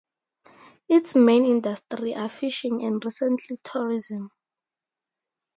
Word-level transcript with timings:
Its 0.89 1.13
main 1.13 1.45
industry 1.45 2.15
are 2.15 2.27
fishing 2.27 2.83
and 2.83 3.05
recently 3.05 3.57
tourism. 3.63 4.31